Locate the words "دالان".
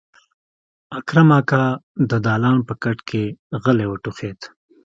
2.25-2.57